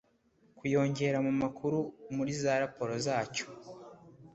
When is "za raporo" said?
2.41-2.93